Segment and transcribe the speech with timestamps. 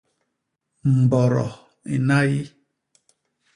[0.97, 1.45] Mbodo
[1.95, 2.31] i nnay.